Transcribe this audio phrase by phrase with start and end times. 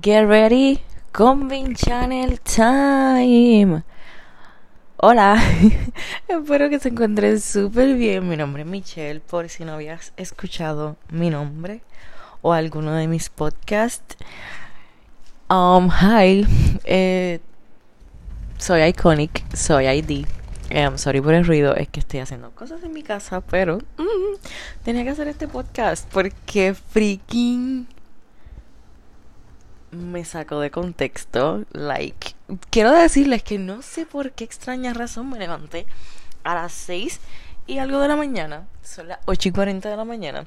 [0.00, 0.80] Get ready,
[1.12, 3.82] Convin Channel Time.
[4.96, 5.36] Hola,
[6.28, 8.26] espero que se encuentren súper bien.
[8.26, 11.82] Mi nombre es Michelle, por si no habías escuchado mi nombre
[12.40, 14.16] o alguno de mis podcasts.
[15.50, 16.46] Um, hi,
[16.84, 17.40] eh,
[18.56, 20.26] soy Iconic, soy ID.
[20.74, 24.36] Um, sorry por el ruido, es que estoy haciendo cosas en mi casa, pero mm,
[24.84, 27.86] tenía que hacer este podcast porque freaking
[29.92, 31.64] me sacó de contexto.
[31.72, 32.34] Like,
[32.70, 35.86] quiero decirles que no sé por qué extraña razón me levanté
[36.44, 37.20] a las 6
[37.66, 38.66] y algo de la mañana.
[38.82, 40.46] Son las 8 y 40 de la mañana.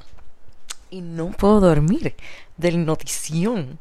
[0.90, 2.16] Y no puedo dormir
[2.58, 3.80] del notición.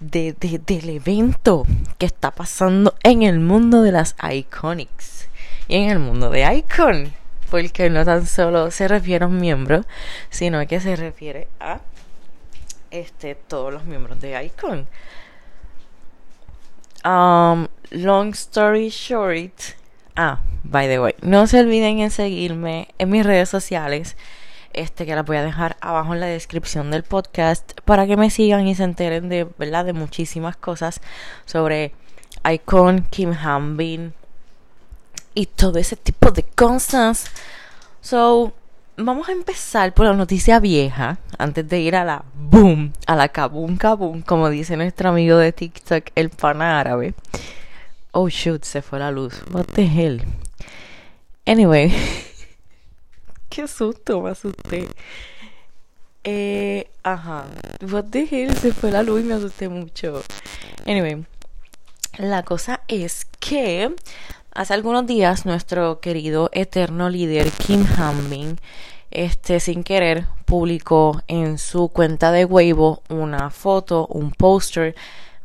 [0.00, 1.66] De, de, del evento
[1.98, 5.28] que está pasando en el mundo de las Iconics
[5.68, 7.12] y en el mundo de Icon,
[7.50, 9.84] porque no tan solo se refiere a un miembro,
[10.30, 11.80] sino que se refiere a
[12.90, 14.86] este, todos los miembros de Icon.
[17.04, 19.52] Um, long story short.
[20.16, 24.16] Ah, by the way, no se olviden en seguirme en mis redes sociales.
[24.72, 28.30] Este que las voy a dejar abajo en la descripción del podcast para que me
[28.30, 31.00] sigan y se enteren de verdad de muchísimas cosas
[31.44, 31.92] sobre
[32.48, 34.14] Icon, Kim Hanbin
[35.34, 37.30] y todo ese tipo de cosas.
[38.00, 38.52] So,
[39.04, 43.28] vamos a empezar por la noticia vieja, antes de ir a la boom, a la
[43.28, 47.14] kabum kabum, como dice nuestro amigo de TikTok, el pana árabe.
[48.12, 49.42] Oh shoot, se fue la luz.
[49.50, 50.22] What the hell?
[51.46, 51.92] Anyway,
[53.48, 54.88] qué susto, me asusté.
[56.24, 57.46] Eh, ajá.
[57.90, 60.22] What the hell, se fue la luz y me asusté mucho.
[60.86, 61.24] Anyway,
[62.18, 63.94] la cosa es que
[64.52, 68.58] Hace algunos días nuestro querido eterno líder Kim Hanbin,
[69.10, 74.94] este sin querer, publicó en su cuenta de Weibo una foto, un póster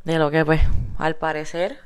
[0.03, 0.61] de lo que pues
[0.97, 1.79] al parecer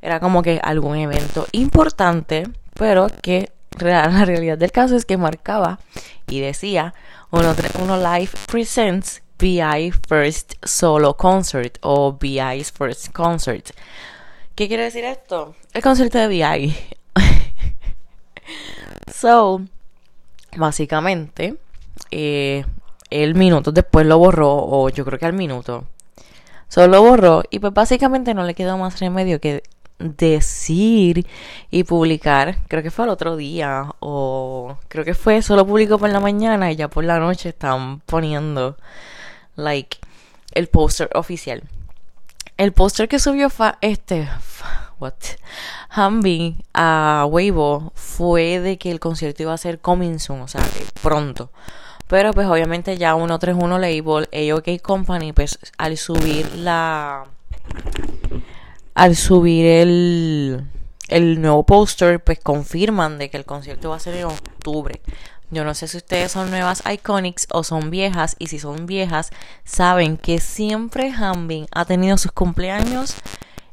[0.00, 3.50] era como que algún evento importante, pero que
[3.80, 5.78] la realidad del caso es que marcaba
[6.26, 6.94] y decía
[7.30, 13.70] uno, uno live presents BI First Solo Concert o BI's First Concert.
[14.54, 15.54] ¿Qué quiere decir esto?
[15.72, 16.76] El concierto de VI.
[19.14, 19.62] so,
[20.58, 21.56] básicamente,
[22.10, 22.64] eh,
[23.10, 25.84] el minuto después lo borró, o yo creo que al minuto.
[26.68, 29.62] Solo lo borró y pues básicamente no le quedó más remedio que
[29.98, 31.26] decir
[31.70, 36.10] y publicar, creo que fue el otro día o creo que fue solo publicó por
[36.10, 38.76] la mañana y ya por la noche están poniendo
[39.56, 39.98] like
[40.52, 41.62] el póster oficial.
[42.56, 44.28] El póster que subió fa, este
[45.00, 45.14] what
[45.96, 50.62] Humby a Weibo fue de que el concierto iba a ser coming soon, o sea,
[51.02, 51.50] pronto.
[52.06, 57.26] Pero pues obviamente ya 131 Label, AOK Company, pues al subir la
[58.94, 60.64] al subir el
[61.08, 65.00] el nuevo póster, pues confirman de que el concierto va a ser en octubre.
[65.50, 68.36] Yo no sé si ustedes son nuevas Iconics o son viejas.
[68.38, 69.30] Y si son viejas,
[69.64, 73.14] saben que siempre Hanbin ha tenido sus cumpleaños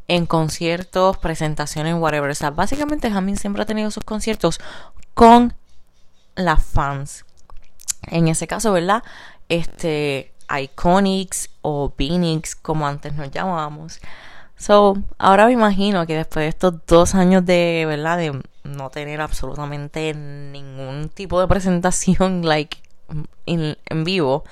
[0.08, 2.30] en conciertos, presentaciones, whatever.
[2.30, 4.60] O sea, básicamente Hanbin siempre ha tenido sus conciertos
[5.14, 5.54] con
[6.36, 7.26] las fans.
[8.08, 9.04] En ese caso, ¿verdad?
[9.50, 14.00] Este, Iconics o Phoenix, como antes nos llamábamos.
[14.58, 18.18] So, ahora me imagino que después de estos dos años de, ¿verdad?
[18.18, 22.78] De no tener absolutamente ningún tipo de presentación, like,
[23.46, 24.44] en vivo,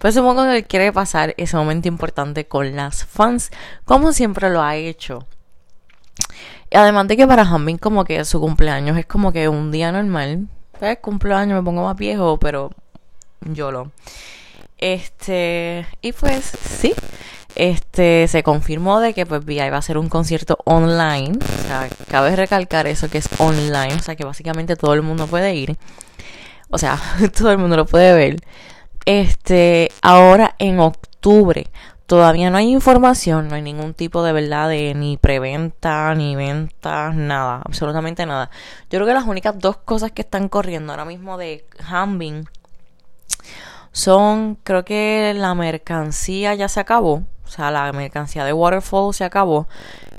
[0.00, 3.50] pues supongo que quiere pasar ese momento importante con las fans,
[3.84, 5.26] como siempre lo ha hecho.
[6.70, 9.92] Y además de que para Hanbin como que su cumpleaños es como que un día
[9.92, 10.48] normal.
[10.78, 12.70] Pues cumpleaños me pongo más viejo, pero
[13.40, 13.92] yo lo.
[14.78, 16.94] Este, y pues sí,
[17.54, 21.38] este se confirmó de que pues VI va a ser un concierto online.
[21.42, 25.26] O sea, cabe recalcar eso que es online, o sea que básicamente todo el mundo
[25.26, 25.76] puede ir.
[26.70, 26.98] O sea,
[27.36, 28.36] todo el mundo lo puede ver.
[29.04, 31.66] Este, ahora en octubre.
[32.06, 37.12] Todavía no hay información, no hay ningún tipo de verdad de ni preventa, ni venta,
[37.12, 38.50] nada, absolutamente nada.
[38.90, 42.46] Yo creo que las únicas dos cosas que están corriendo ahora mismo de Hambing
[43.92, 49.24] son, creo que la mercancía ya se acabó, o sea, la mercancía de Waterfall se
[49.24, 49.66] acabó,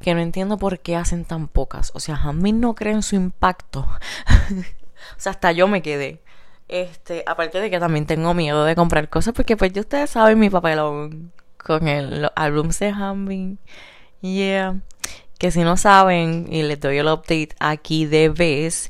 [0.01, 1.91] que no entiendo por qué hacen tan pocas.
[1.93, 3.81] O sea, mí no creen su impacto.
[4.49, 6.21] o sea, hasta yo me quedé.
[6.71, 10.39] Este, aparte de que también tengo miedo de comprar cosas porque pues ya ustedes saben
[10.39, 13.59] mi papelón con el, los álbumes de Hambin.
[14.21, 14.77] Yeah.
[15.37, 18.89] Que si no saben y les doy el update aquí de vez,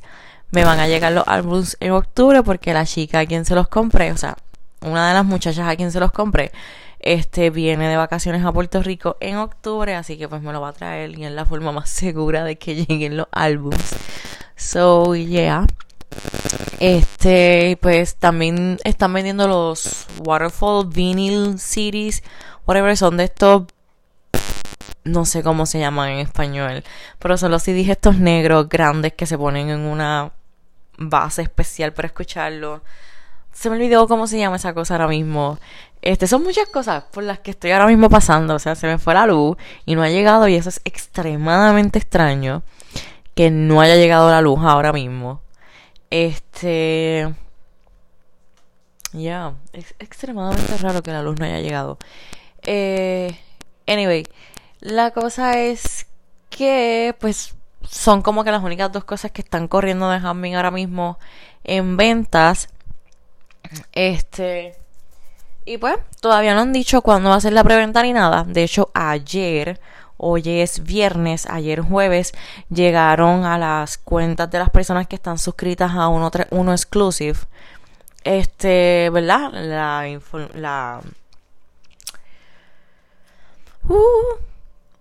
[0.52, 3.68] me van a llegar los álbumes en octubre porque la chica a quien se los
[3.68, 4.38] compré, o sea,
[4.82, 6.52] una de las muchachas a quien se los compré,
[7.00, 10.70] Este viene de vacaciones a Puerto Rico en octubre, así que pues me lo va
[10.70, 13.96] a traer y es la forma más segura de que lleguen los álbums.
[14.56, 15.66] So, yeah.
[16.80, 22.24] Este, pues también están vendiendo los Waterfall Vinyl CDs,
[22.66, 23.64] whatever, son de estos
[25.04, 26.84] no sé cómo se llaman en español,
[27.20, 30.32] pero son los CDs estos negros grandes que se ponen en una
[30.98, 32.82] base especial para escucharlo.
[33.52, 35.58] Se me olvidó cómo se llama esa cosa ahora mismo.
[36.02, 38.56] Este, son muchas cosas por las que estoy ahora mismo pasando.
[38.56, 42.00] O sea, se me fue la luz y no ha llegado y eso es extremadamente
[42.00, 42.64] extraño
[43.36, 45.42] que no haya llegado la luz ahora mismo.
[46.12, 47.34] Este...
[49.14, 51.98] Ya, es extremadamente raro que la luz no haya llegado.
[52.62, 53.38] Eh,
[53.88, 54.26] anyway,
[54.80, 56.08] la cosa es
[56.50, 57.56] que, pues,
[57.90, 61.20] son como que las únicas dos cosas que están corriendo de Hamming ahora mismo
[61.64, 62.70] en ventas.
[63.92, 64.76] Este.
[65.66, 68.46] Y pues, todavía no han dicho cuándo va a ser la preventa ni nada.
[68.46, 69.80] De hecho, ayer,
[70.24, 72.34] hoy es viernes, ayer jueves,
[72.70, 77.40] llegaron a las cuentas de las personas que están suscritas a uno, uno exclusive.
[78.24, 79.52] Este, ¿verdad?
[79.52, 80.06] La.
[80.54, 81.02] la
[83.90, 83.96] uh,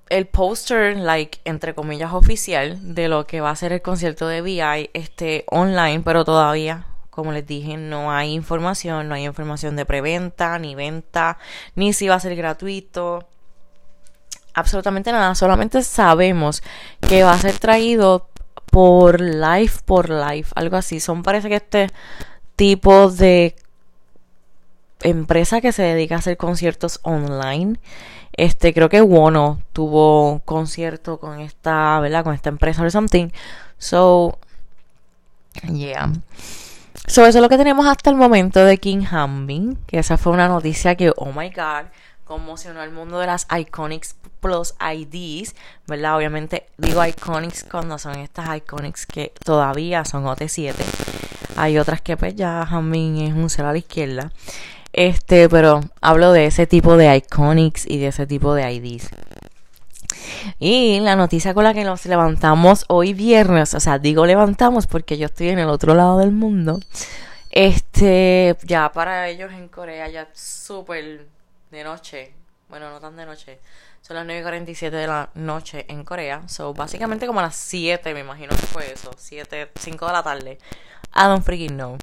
[0.08, 4.42] el póster, like, entre comillas, oficial de lo que va a ser el concierto de
[4.42, 9.86] VI, este, online, pero todavía, como les dije, no hay información, no hay información de
[9.86, 11.38] preventa, ni venta,
[11.76, 13.28] ni si va a ser gratuito,
[14.54, 16.62] absolutamente nada, solamente sabemos
[17.00, 18.28] que va a ser traído
[18.70, 21.88] por live, por live, algo así, son parece que este
[22.56, 23.56] tipo de
[25.02, 27.78] empresa que se dedica a hacer conciertos online
[28.40, 32.24] este, creo que Wono tuvo concierto con esta, ¿verdad?
[32.24, 33.28] Con esta empresa o something.
[33.78, 34.38] So,
[35.72, 36.12] yeah.
[37.06, 39.78] So, eso es lo que tenemos hasta el momento de King Hambin.
[39.86, 41.86] Que esa fue una noticia que, oh my god,
[42.30, 45.56] conmocionó al mundo de las Iconics Plus IDs,
[45.88, 46.16] ¿verdad?
[46.16, 50.76] Obviamente digo Iconics cuando son estas Iconics que todavía son OT7.
[51.56, 54.30] Hay otras que pues ya Hambin es un cero a la izquierda.
[54.92, 59.10] Este, pero hablo de ese tipo de iconics y de ese tipo de IDs.
[60.60, 65.18] Y la noticia con la que nos levantamos hoy viernes, o sea, digo levantamos porque
[65.18, 66.78] yo estoy en el otro lado del mundo.
[67.50, 71.26] Este, ya para ellos en Corea ya súper
[71.70, 72.34] de noche.
[72.68, 73.58] Bueno, no tan de noche.
[74.00, 76.48] Son las 9.47 de la noche en Corea.
[76.48, 79.10] So, básicamente como a las 7, me imagino que fue eso.
[79.16, 80.58] 7, 5 de la tarde.
[81.14, 81.98] I don't freaking know.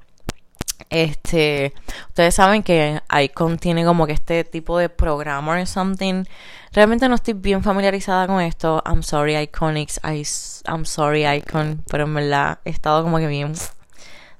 [0.89, 1.73] Este,
[2.09, 6.25] ustedes saben que Icon tiene como que este tipo de programmer something.
[6.71, 8.83] Realmente no estoy bien familiarizada con esto.
[8.85, 10.23] I'm sorry Iconics, I,
[10.69, 13.53] I'm sorry Icon, pero en verdad he estado como que bien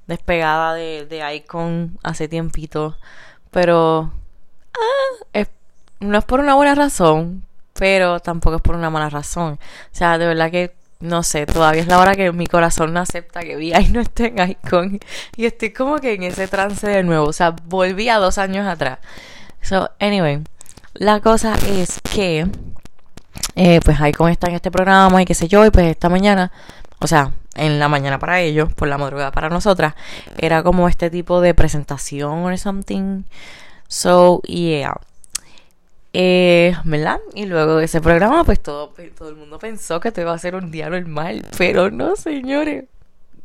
[0.06, 2.98] despegada de, de Icon hace tiempito.
[3.52, 4.12] Pero
[5.34, 5.46] ah,
[6.00, 7.44] no es por una buena razón,
[7.74, 9.54] pero tampoco es por una mala razón.
[9.54, 13.00] O sea, de verdad que no sé, todavía es la hora que mi corazón no
[13.00, 15.00] acepta que vi ahí no esté en Icon.
[15.36, 17.28] Y estoy como que en ese trance de nuevo.
[17.28, 19.00] O sea, volví a dos años atrás.
[19.62, 20.42] So, anyway,
[20.94, 22.48] la cosa es que,
[23.56, 25.66] eh, pues Icon está en este programa y qué sé yo.
[25.66, 26.52] Y pues esta mañana,
[27.00, 29.94] o sea, en la mañana para ellos, por la madrugada para nosotras,
[30.38, 33.24] era como este tipo de presentación o something.
[33.88, 35.00] So, yeah.
[36.14, 36.74] Eh.
[37.36, 40.38] Y luego de ese programa, pues todo, todo el mundo pensó que te iba a
[40.38, 41.46] ser un día normal.
[41.58, 42.86] Pero no, señores.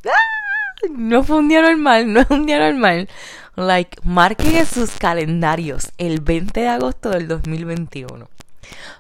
[0.06, 0.88] ¡Ah!
[0.90, 3.08] No fue un día normal, no es un día normal.
[3.54, 8.24] Like, marquen sus calendarios el 20 de agosto del 2021.
[8.24, 8.28] O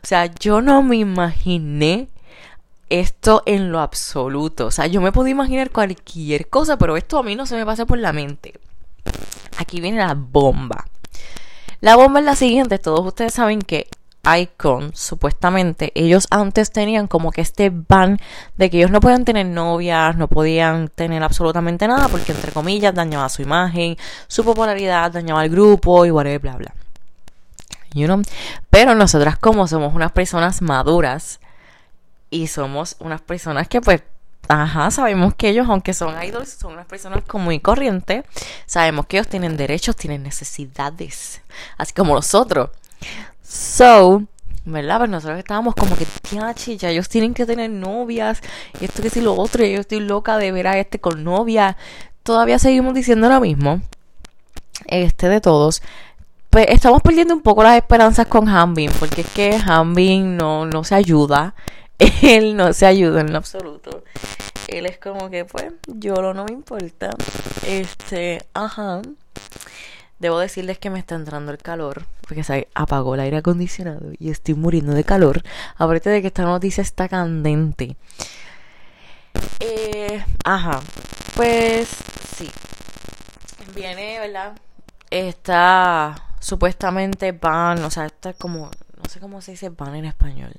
[0.02, 2.08] sea, yo no me imaginé
[2.90, 4.66] esto en lo absoluto.
[4.66, 7.64] O sea, yo me puedo imaginar cualquier cosa, pero esto a mí no se me
[7.64, 8.52] pasa por la mente.
[9.56, 10.84] Aquí viene la bomba.
[11.82, 13.88] La bomba es la siguiente, todos ustedes saben que
[14.24, 18.20] Icon, supuestamente, ellos antes tenían como que este ban
[18.56, 22.94] de que ellos no podían tener novias, no podían tener absolutamente nada, porque entre comillas
[22.94, 23.96] dañaba su imagen,
[24.28, 26.74] su popularidad, dañaba al grupo y whatever, bla, bla.
[27.94, 28.22] You know?
[28.70, 31.40] Pero nosotras como somos unas personas maduras
[32.30, 34.02] y somos unas personas que pues
[34.48, 38.24] Ajá, sabemos que ellos, aunque son idols, son unas personas muy corrientes.
[38.66, 41.40] Sabemos que ellos tienen derechos, tienen necesidades.
[41.78, 42.70] Así como nosotros.
[43.42, 44.24] So,
[44.64, 44.98] ¿verdad?
[44.98, 46.06] Pues nosotros estábamos como que,
[46.76, 48.40] ya ellos tienen que tener novias.
[48.80, 49.64] Y esto que si lo otro.
[49.64, 51.76] Y yo estoy loca de ver a este con novia.
[52.22, 53.80] Todavía seguimos diciendo lo mismo.
[54.86, 55.82] Este de todos.
[56.50, 58.90] Pues estamos perdiendo un poco las esperanzas con Hanbin.
[58.98, 61.54] Porque es que Hanbin no, no se ayuda.
[62.22, 64.04] él no se ayuda en lo absoluto.
[64.68, 67.10] Él es como que, pues, yo no me importa.
[67.66, 69.02] Este, ajá.
[70.18, 74.30] Debo decirles que me está entrando el calor, porque se apagó el aire acondicionado y
[74.30, 75.42] estoy muriendo de calor.
[75.76, 77.96] Aparte de que esta noticia está candente.
[79.58, 80.80] Eh, ajá,
[81.34, 81.88] pues
[82.36, 82.48] sí.
[83.74, 84.52] Viene, ¿verdad?
[85.10, 88.70] Está supuestamente ban, o sea, está como,
[89.02, 90.52] no sé cómo se dice ban en español,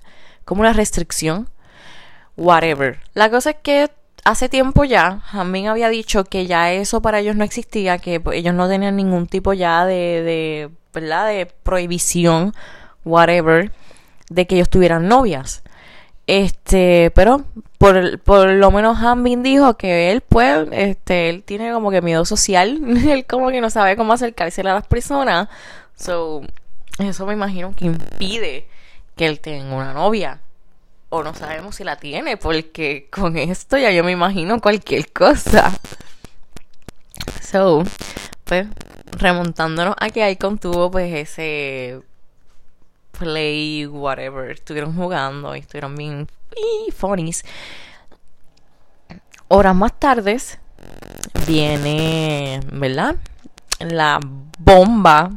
[0.46, 1.50] como una restricción,
[2.36, 3.00] whatever.
[3.14, 3.90] La cosa es que
[4.24, 8.38] hace tiempo ya, Jamin había dicho que ya eso para ellos no existía, que pues,
[8.38, 11.28] ellos no tenían ningún tipo ya de, de, ¿verdad?
[11.28, 12.54] De prohibición,
[13.06, 13.72] whatever,
[14.30, 15.64] de que ellos tuvieran novias.
[16.26, 17.44] Este, pero
[17.78, 22.24] por, por lo menos Hanbin dijo que él, pues, este, él tiene como que miedo
[22.26, 25.50] social, él como que no sabe cómo acercarse a las personas,
[25.96, 26.42] so,
[27.00, 28.68] eso me imagino que impide
[29.16, 30.42] que él tenga una novia
[31.10, 35.72] o no sabemos si la tiene, porque con esto ya yo me imagino cualquier cosa.
[37.42, 37.84] So,
[38.46, 38.68] pues,
[39.12, 42.02] remontándonos a que Icon tuvo pues ese
[43.12, 46.28] play, whatever, estuvieron jugando y estuvieron bien
[46.96, 47.44] funnies.
[49.50, 50.58] Horas más tardes
[51.46, 53.16] viene, ¿verdad?
[53.80, 54.20] La
[54.58, 55.30] bomba,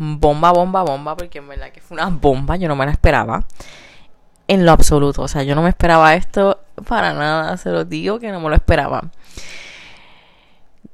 [0.00, 3.44] bomba, bomba, bomba, porque en verdad que fue una bomba, yo no me la esperaba
[4.48, 5.22] en lo absoluto.
[5.22, 8.48] O sea, yo no me esperaba esto para nada, se lo digo que no me
[8.48, 9.10] lo esperaba.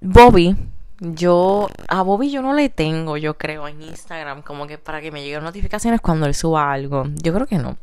[0.00, 0.56] Bobby,
[0.98, 5.12] yo a Bobby yo no le tengo, yo creo, en Instagram, como que para que
[5.12, 7.04] me lleguen notificaciones cuando él suba algo.
[7.22, 7.76] Yo creo que no.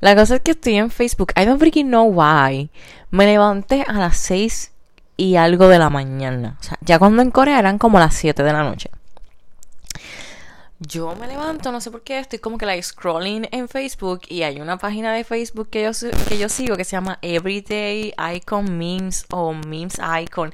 [0.00, 1.32] La cosa es que estoy en Facebook.
[1.36, 2.70] I don't freaking know why.
[3.10, 4.72] Me levanté a las 6
[5.18, 6.56] y algo de la mañana.
[6.58, 8.90] O sea, ya cuando en Corea eran como las 7 de la noche
[10.86, 14.42] yo me levanto, no sé por qué, estoy como que like scrolling en Facebook y
[14.42, 15.90] hay una página de Facebook que yo,
[16.28, 20.52] que yo sigo que se llama Everyday Icon Memes o Memes Icon,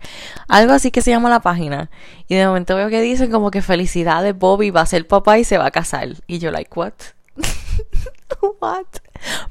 [0.49, 1.91] algo así que se llama la página.
[2.29, 5.45] Y de momento veo que dicen como que felicidades, Bobby va a ser papá y
[5.45, 6.09] se va a casar.
[6.27, 6.93] Y yo like, what?
[8.61, 8.87] what?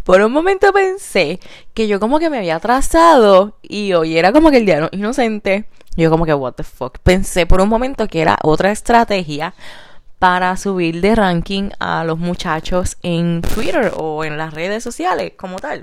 [0.04, 1.40] Por un momento pensé
[1.74, 5.66] que yo como que me había atrasado y hoy era como que el día inocente.
[5.96, 6.98] Yo como que, what the fuck.
[7.00, 9.54] Pensé por un momento que era otra estrategia
[10.20, 15.58] para subir de ranking a los muchachos en Twitter o en las redes sociales como
[15.58, 15.82] tal.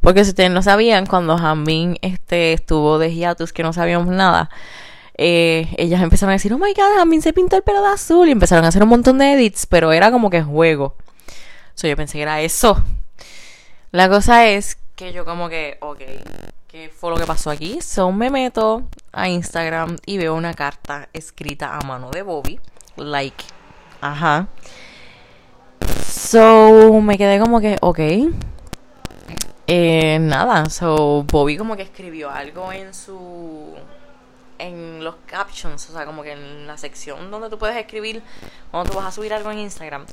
[0.00, 4.48] Porque si ustedes no sabían, cuando Jamin este, estuvo de hiatus, que no sabíamos nada,
[5.16, 8.28] eh, ellas empezaron a decir, oh my god, Jamin se pintó el pelo de azul.
[8.28, 10.94] Y empezaron a hacer un montón de edits, pero era como que juego.
[11.74, 12.82] So, yo pensé que era eso.
[13.90, 16.00] La cosa es que yo como que, ok,
[16.68, 17.80] ¿qué fue lo que pasó aquí?
[17.80, 22.60] So me meto a Instagram y veo una carta escrita a mano de Bobby
[22.98, 23.44] like,
[24.00, 24.48] ajá.
[26.08, 28.00] So, me quedé como que, ok.
[29.66, 33.74] Eh, nada, so Bobby como que escribió algo en su
[34.58, 38.22] en los captions, o sea, como que en la sección donde tú puedes escribir
[38.70, 40.06] cuando tú vas a subir algo en Instagram.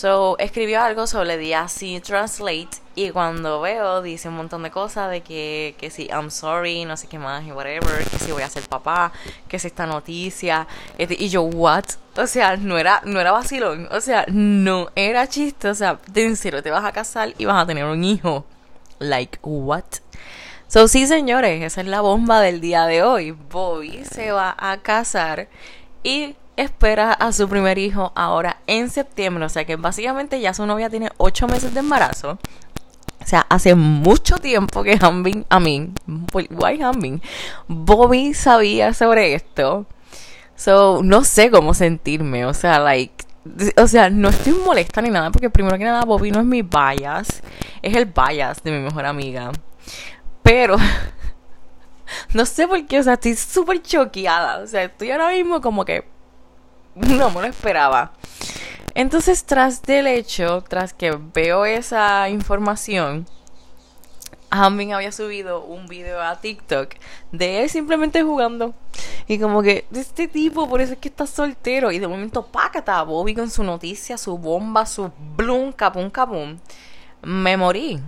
[0.00, 4.70] So, escribió algo, so le di así translate y cuando veo dice un montón de
[4.70, 8.32] cosas de que, que si I'm sorry, no sé qué más y whatever, que si
[8.32, 9.12] voy a ser papá,
[9.46, 10.66] que si esta noticia,
[10.96, 11.84] este, y yo, what?
[12.16, 16.34] O sea, no era, no era vacilón, o sea, no era chiste, o sea, de
[16.34, 18.46] serio, te vas a casar y vas a tener un hijo.
[19.00, 19.84] Like, what?
[20.66, 23.32] So, sí, señores, esa es la bomba del día de hoy.
[23.32, 25.48] Bobby se va a casar
[26.02, 29.44] y espera a su primer hijo ahora en septiembre.
[29.44, 32.38] O sea que básicamente ya su novia tiene ocho meses de embarazo.
[33.22, 35.92] O sea, hace mucho tiempo que Hanbin, a mí,
[36.32, 37.20] why Hanbin,
[37.68, 39.86] Bobby sabía sobre esto.
[40.56, 42.46] So, no sé cómo sentirme.
[42.46, 43.24] O sea, like,
[43.76, 46.62] o sea, no estoy molesta ni nada porque primero que nada Bobby no es mi
[46.62, 47.42] bias,
[47.82, 49.52] es el bias de mi mejor amiga.
[50.42, 50.76] Pero
[52.34, 54.58] no sé por qué, o sea, estoy súper choqueada.
[54.62, 56.04] O sea, estoy ahora mismo como que
[56.94, 58.12] no me lo esperaba.
[58.94, 63.26] Entonces, tras del hecho, tras que veo esa información,
[64.50, 66.94] Hamin había subido un video a TikTok
[67.30, 68.74] de él simplemente jugando.
[69.28, 71.92] Y como que, de este tipo, por eso es que está soltero.
[71.92, 76.58] Y de momento, pácata, Bobby con su noticia, su bomba, su blum, capum, capum.
[77.22, 78.00] Me morí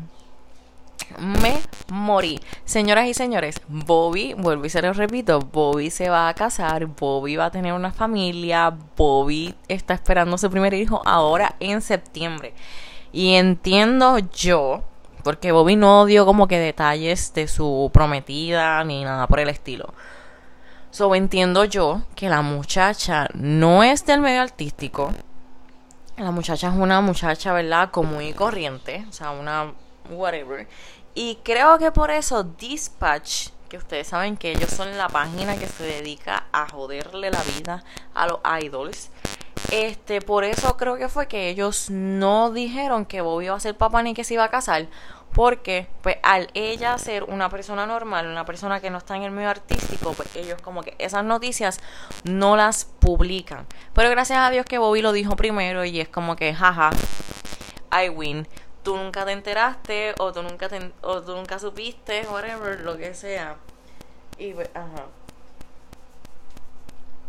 [1.18, 2.40] me morí.
[2.64, 7.36] Señoras y señores, Bobby, vuelvo y se lo repito, Bobby se va a casar, Bobby
[7.36, 12.54] va a tener una familia, Bobby está esperando su primer hijo ahora en septiembre.
[13.12, 14.84] Y entiendo yo,
[15.22, 19.94] porque Bobby no dio como que detalles de su prometida ni nada por el estilo.
[20.90, 25.12] So entiendo yo que la muchacha no es del medio artístico.
[26.18, 27.90] La muchacha es una muchacha, ¿verdad?
[27.90, 29.04] Común y corriente.
[29.08, 29.72] O sea, una
[30.10, 30.66] whatever.
[31.14, 35.66] Y creo que por eso Dispatch, que ustedes saben que ellos son la página que
[35.66, 39.10] se dedica a joderle la vida a los idols.
[39.70, 43.76] Este, por eso creo que fue que ellos no dijeron que Bobby iba a ser
[43.76, 44.86] papá ni que se iba a casar.
[45.32, 49.30] Porque, pues, al ella ser una persona normal, una persona que no está en el
[49.30, 51.80] medio artístico, pues ellos como que esas noticias
[52.24, 53.66] no las publican.
[53.94, 56.90] Pero gracias a Dios que Bobby lo dijo primero y es como que, jaja,
[57.90, 58.46] I win.
[58.82, 63.14] Tú nunca te enteraste o tú nunca, te, o tú nunca supiste, whatever, lo que
[63.14, 63.56] sea.
[64.38, 65.06] Y, pues, ajá.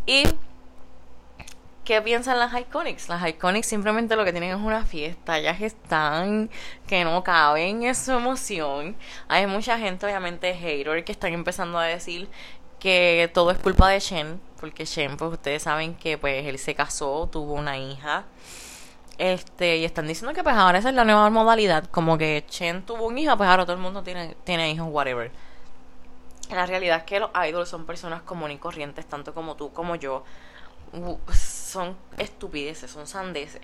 [0.05, 0.23] Y
[1.83, 3.09] ¿Qué piensan las Iconics?
[3.09, 6.49] Las Iconics simplemente lo que tienen es una fiesta, ellas están
[6.87, 8.95] que no caben en su emoción.
[9.27, 12.29] Hay mucha gente, obviamente, hater, que están empezando a decir
[12.79, 16.73] que todo es culpa de Shen, porque Shen, pues ustedes saben que pues él se
[16.73, 18.23] casó, tuvo una hija.
[19.17, 22.83] Este, y están diciendo que pues ahora esa es la nueva modalidad, como que Chen
[22.83, 25.31] tuvo un hijo, pues ahora todo el mundo tiene, tiene hijos, whatever.
[26.49, 29.95] La realidad es que los idols son personas comunes y corrientes, tanto como tú como
[29.95, 30.23] yo
[31.31, 33.61] son estupideces, son sandeces.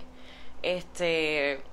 [0.61, 1.63] Este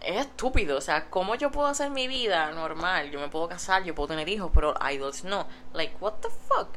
[0.00, 3.10] es estúpido, o sea, ¿cómo yo puedo hacer mi vida normal?
[3.10, 5.46] Yo me puedo casar, yo puedo tener hijos, pero idols no.
[5.72, 6.68] Like, what the fuck?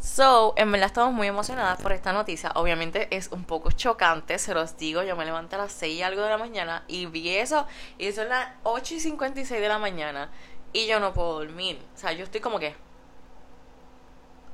[0.00, 2.52] So, en verdad estamos muy emocionadas por esta noticia.
[2.54, 5.02] Obviamente es un poco chocante, se los digo.
[5.02, 7.66] Yo me levanté a las 6 y algo de la mañana y vi eso.
[7.98, 10.30] Y son las 8 y 56 de la mañana.
[10.72, 11.80] Y yo no puedo dormir.
[11.94, 12.76] O sea, yo estoy como que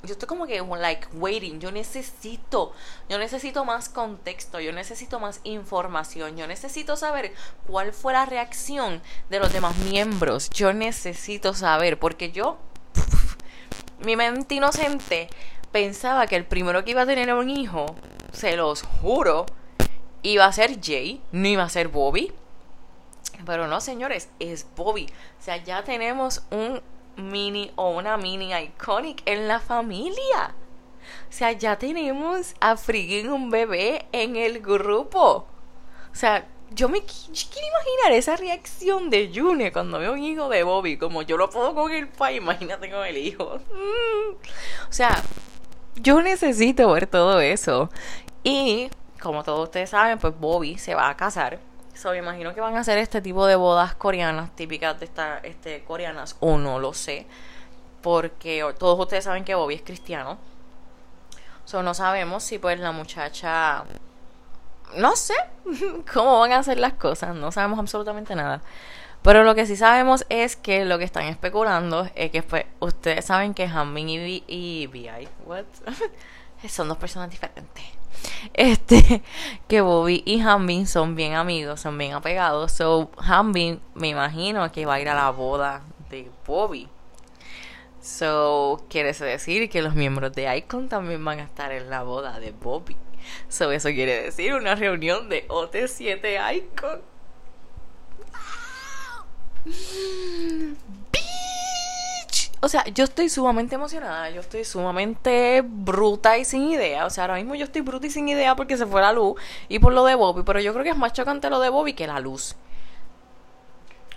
[0.05, 2.73] yo estoy como que like waiting, yo necesito,
[3.09, 7.33] yo necesito más contexto, yo necesito más información, yo necesito saber
[7.67, 12.57] cuál fue la reacción de los demás miembros, yo necesito saber, porque yo,
[13.99, 15.29] mi mente inocente
[15.71, 17.95] pensaba que el primero que iba a tener un hijo,
[18.31, 19.45] se los juro,
[20.21, 22.31] iba a ser Jay, no iba a ser Bobby.
[23.45, 25.07] Pero no, señores, es Bobby.
[25.39, 26.81] O sea, ya tenemos un
[27.17, 30.55] mini o una mini iconic en la familia.
[31.29, 35.45] O sea, ya tenemos a Friggin un bebé en el grupo.
[36.11, 40.63] O sea, yo me quiero imaginar esa reacción de June cuando veo un hijo de
[40.63, 40.97] Bobby.
[40.97, 43.59] Como yo lo puedo con el pai, imagínate con el hijo.
[43.71, 44.35] Mm.
[44.89, 45.21] O sea,
[45.95, 47.89] yo necesito ver todo eso.
[48.43, 48.89] Y
[49.21, 51.59] como todos ustedes saben, pues Bobby se va a casar
[51.95, 55.43] So, me imagino que van a hacer este tipo de bodas coreanas, típicas de estas
[55.45, 57.25] este, coreanas, o no lo sé,
[58.01, 60.37] porque todos ustedes saben que Bobby es cristiano.
[61.63, 63.85] So, no sabemos si pues la muchacha...
[64.97, 65.33] No sé
[66.13, 68.61] cómo van a hacer las cosas, no sabemos absolutamente nada.
[69.21, 73.25] Pero lo que sí sabemos es que lo que están especulando es que pues, ustedes
[73.25, 75.65] saben que Hanbin y, y BI, what?
[76.69, 77.83] son dos personas diferentes.
[78.53, 79.23] Este,
[79.67, 82.71] que Bobby y Hanbin son bien amigos, son bien apegados.
[82.71, 86.87] So, Hanbin me imagino que va a ir a la boda de Bobby.
[88.05, 92.39] So, quiere decir que los miembros de Icon también van a estar en la boda
[92.39, 92.95] de Bobby.
[93.49, 97.01] So, eso quiere decir una reunión de OT7 Icon.
[102.61, 107.05] O sea, yo estoy sumamente emocionada, yo estoy sumamente bruta y sin idea.
[107.05, 109.39] O sea, ahora mismo yo estoy bruta y sin idea porque se fue la luz
[109.67, 111.93] y por lo de Bobby, pero yo creo que es más chocante lo de Bobby
[111.93, 112.55] que la luz.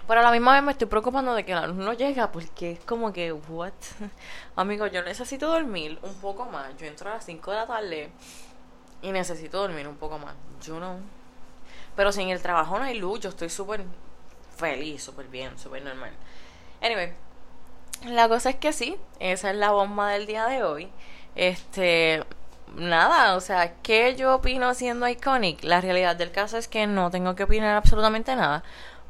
[0.08, 2.72] Pero a la misma vez me estoy preocupando de que la luz no llega porque
[2.72, 3.72] es como que, what?
[4.56, 6.74] Amigo, yo necesito dormir un poco más.
[6.78, 8.10] Yo entro a las 5 de la tarde
[9.02, 10.34] y necesito dormir un poco más.
[10.62, 10.96] Yo no.
[11.94, 13.84] Pero si en el trabajo no hay luz, yo estoy súper
[14.56, 16.12] feliz, súper bien, súper normal.
[16.80, 17.12] Anyway,
[18.06, 20.88] la cosa es que sí, esa es la bomba del día de hoy.
[21.34, 22.24] Este,
[22.74, 25.62] nada, o sea, ¿qué yo opino siendo iconic?
[25.64, 28.64] La realidad del caso es que no tengo que opinar absolutamente nada,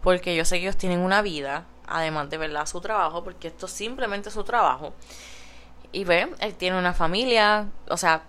[0.09, 3.69] porque yo sé que ellos tienen una vida, además de verdad su trabajo, porque esto
[3.69, 4.95] simplemente es su trabajo.
[5.93, 8.23] Y ve, él tiene una familia, o sea,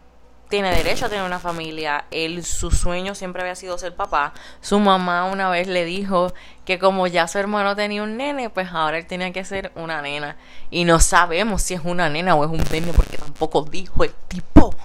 [0.50, 2.04] tiene derecho a tener una familia.
[2.12, 4.34] Él, su sueño siempre había sido ser papá.
[4.60, 6.34] Su mamá una vez le dijo
[6.65, 10.02] que como ya su hermano tenía un nene, pues ahora él tenía que ser una
[10.02, 10.36] nena.
[10.70, 14.12] Y no sabemos si es una nena o es un nene porque tampoco dijo el
[14.28, 14.76] tipo.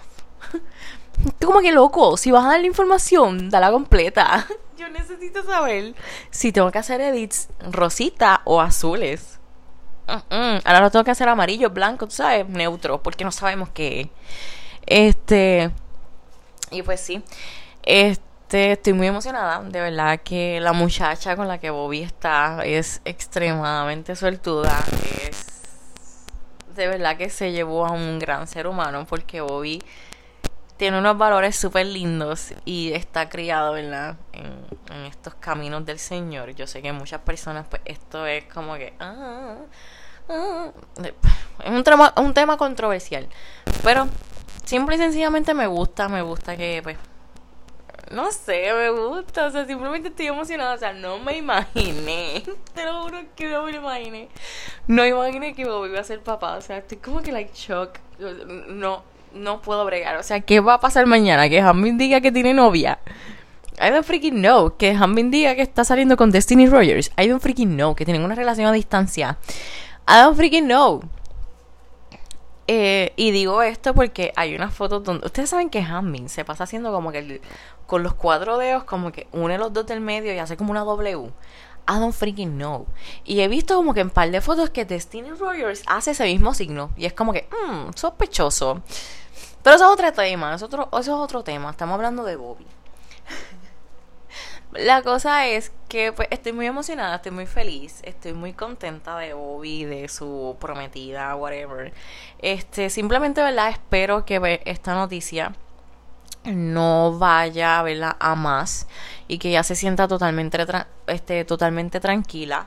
[1.44, 4.46] como que loco, si vas a dar la información, dala completa.
[4.84, 5.94] Yo necesito saber
[6.28, 9.40] si tengo que hacer edits rosita o azules.
[10.06, 14.10] Ahora lo tengo que hacer amarillo, blanco, tú sabes, neutro, porque no sabemos qué.
[14.84, 15.70] Este,
[16.70, 17.24] y pues sí,
[17.82, 19.62] este, estoy muy emocionada.
[19.62, 24.84] De verdad que la muchacha con la que Bobby está es extremadamente suertuda.
[25.26, 25.46] Es
[26.76, 29.80] de verdad que se llevó a un gran ser humano porque Bobby
[30.76, 36.54] tiene unos valores súper lindos y está criado En, en, estos caminos del Señor.
[36.54, 39.56] Yo sé que muchas personas, pues esto es como que, ah,
[40.28, 40.70] ah,
[41.62, 43.28] es un tema, un tema controversial.
[43.82, 44.08] Pero
[44.64, 46.96] simple y sencillamente me gusta, me gusta que pues
[48.10, 52.42] no sé, me gusta, o sea, simplemente estoy emocionada, o sea, no me imaginé,
[52.74, 54.28] te lo juro que no me lo imaginé,
[54.86, 57.98] no imaginé que Bobby iba a ser papá, o sea, estoy como que like shock,
[58.68, 59.02] no,
[59.34, 61.48] no puedo bregar, o sea, ¿qué va a pasar mañana?
[61.48, 62.98] Que Hammond diga que tiene novia,
[63.78, 67.42] I don't freaking know, que Hammond diga que está saliendo con Destiny Rogers, I don't
[67.42, 69.38] freaking know, que tienen una relación a distancia,
[70.08, 71.02] I don't freaking know,
[72.66, 75.26] eh, y digo esto porque hay unas fotos donde.
[75.26, 77.40] Ustedes saben que Hamming se pasa haciendo como que
[77.86, 80.80] con los cuatro dedos, como que une los dos del medio y hace como una
[80.80, 81.30] W.
[81.86, 82.86] I don't freaking know.
[83.24, 86.54] Y he visto como que en par de fotos que Destiny Rogers hace ese mismo
[86.54, 86.90] signo.
[86.96, 88.82] Y es como que, mmm, sospechoso.
[89.64, 91.70] Pero eso es otro tema, es otro, eso es otro tema.
[91.70, 92.66] Estamos hablando de Bobby.
[94.72, 99.32] La cosa es que pues, estoy muy emocionada, estoy muy feliz, estoy muy contenta de
[99.32, 101.94] Bobby, de su prometida, whatever.
[102.40, 103.70] Este, simplemente, ¿verdad?
[103.70, 105.54] Espero que esta noticia
[106.44, 108.16] no vaya ¿verdad?
[108.20, 108.86] a más
[109.28, 110.58] y que ya se sienta totalmente,
[111.06, 112.66] este, totalmente tranquila.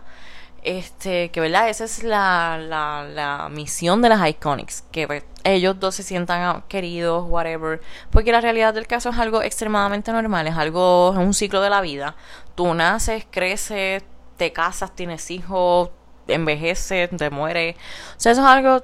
[0.63, 5.79] Este, que verdad, esa es la, la, la misión de las Iconics, que pues, ellos
[5.79, 7.79] dos se sientan queridos, whatever,
[8.11, 11.69] porque la realidad del caso es algo extremadamente normal, es algo, es un ciclo de
[11.69, 12.15] la vida.
[12.55, 14.03] Tú naces, creces,
[14.35, 15.89] te casas, tienes hijos,
[16.27, 17.75] envejeces, te mueres.
[17.75, 18.83] O sea, eso es algo,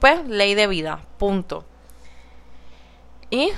[0.00, 1.64] pues, ley de vida, punto.
[3.30, 3.50] Y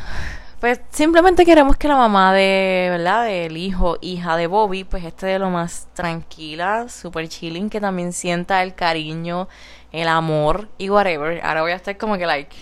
[0.60, 3.24] pues simplemente queremos que la mamá de, ¿verdad?
[3.26, 8.12] Del hijo, hija de Bobby, pues esté de lo más tranquila, super chilling, que también
[8.12, 9.48] sienta el cariño,
[9.92, 11.44] el amor y whatever.
[11.44, 12.56] Ahora voy a estar como que like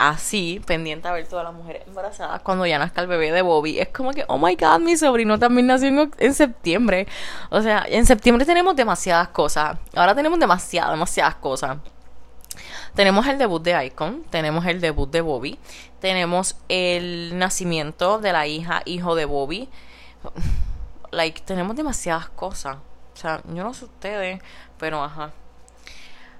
[0.00, 3.78] así, pendiente a ver todas las mujeres embarazadas cuando ya nazca el bebé de Bobby.
[3.78, 7.06] Es como que, oh my god, mi sobrino también nació en, en septiembre.
[7.50, 9.76] O sea, en septiembre tenemos demasiadas cosas.
[9.94, 11.76] Ahora tenemos demasiadas, demasiadas cosas.
[12.94, 15.58] Tenemos el debut de Icon, tenemos el debut de Bobby,
[16.00, 19.68] tenemos el nacimiento de la hija, hijo de Bobby.
[21.12, 22.76] Like, tenemos demasiadas cosas.
[23.14, 24.40] O sea, yo no sé ustedes,
[24.78, 25.32] pero ajá.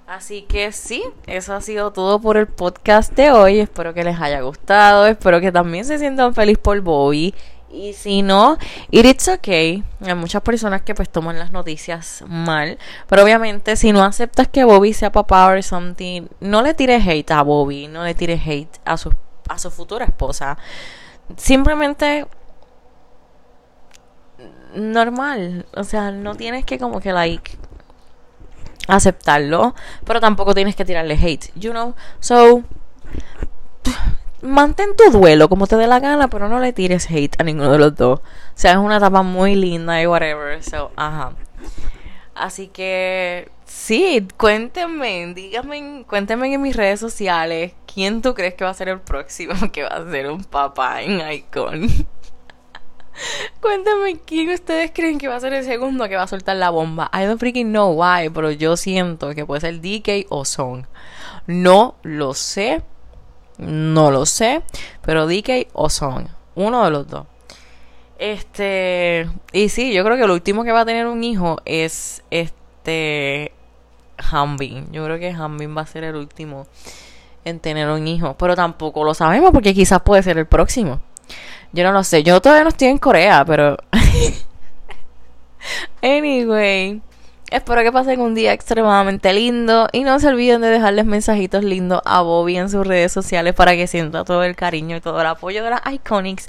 [0.07, 3.59] Así que sí, eso ha sido todo por el podcast de hoy.
[3.59, 5.05] Espero que les haya gustado.
[5.05, 7.33] Espero que también se sientan felices por Bobby.
[7.73, 8.57] Y si no,
[8.91, 9.83] it's okay.
[10.01, 12.77] Hay muchas personas que pues toman las noticias mal.
[13.07, 17.31] Pero obviamente si no aceptas que Bobby sea papá o something, no le tires hate
[17.31, 19.13] a Bobby, no le tires hate a su,
[19.47, 20.57] a su futura esposa.
[21.37, 22.27] Simplemente
[24.75, 25.65] normal.
[25.73, 27.57] O sea, no tienes que como que like
[28.87, 29.75] aceptarlo.
[30.05, 31.51] Pero tampoco tienes que tirarle hate.
[31.55, 31.95] You know?
[32.19, 32.63] So
[34.41, 37.71] mantén tu duelo como te dé la gana, pero no le tires hate a ninguno
[37.71, 38.19] de los dos.
[38.19, 38.23] O
[38.55, 40.63] sea, es una etapa muy linda y whatever.
[40.63, 41.33] So, ajá.
[42.35, 48.71] Así que sí, cuéntenme, díganme, cuéntenme en mis redes sociales quién tú crees que va
[48.71, 51.87] a ser el próximo que va a ser un papá en Icon.
[53.59, 56.69] Cuéntenme quién ustedes creen que va a ser el segundo que va a soltar la
[56.69, 57.11] bomba.
[57.13, 60.85] I don't freaking know why, pero yo siento que puede ser DK o Song.
[61.45, 62.81] No lo sé,
[63.57, 64.61] no lo sé,
[65.01, 67.25] pero DK o Son, uno de los dos.
[68.19, 72.21] Este, y sí, yo creo que el último que va a tener un hijo es
[72.29, 73.51] este
[74.17, 74.91] Hambin.
[74.91, 76.67] Yo creo que Hambin va a ser el último
[77.45, 81.01] en tener un hijo, pero tampoco lo sabemos porque quizás puede ser el próximo.
[81.73, 83.77] Yo no lo sé, yo todavía no estoy en Corea, pero
[86.03, 87.01] anyway,
[87.51, 92.01] Espero que pasen un día extremadamente lindo y no se olviden de dejarles mensajitos lindos
[92.05, 95.27] a Bobby en sus redes sociales para que sienta todo el cariño y todo el
[95.27, 96.47] apoyo de las Iconics.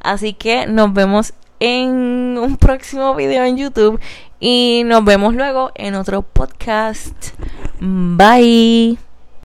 [0.00, 4.00] Así que nos vemos en un próximo video en YouTube
[4.38, 7.30] y nos vemos luego en otro podcast.
[7.80, 9.13] Bye.